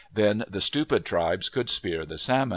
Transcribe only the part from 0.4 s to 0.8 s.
the